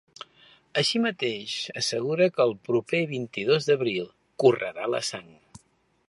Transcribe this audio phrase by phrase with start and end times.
[0.81, 1.51] Així mateix,
[1.81, 4.09] assegura que el proper vint-i-dos d’abril
[4.45, 5.29] “correrà la sang”.